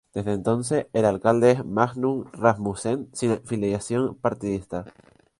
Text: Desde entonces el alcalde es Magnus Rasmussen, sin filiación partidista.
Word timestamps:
Desde 0.15 0.33
entonces 0.33 0.87
el 0.93 1.05
alcalde 1.05 1.51
es 1.51 1.63
Magnus 1.63 2.27
Rasmussen, 2.31 3.07
sin 3.13 3.39
filiación 3.45 4.15
partidista. 4.15 4.85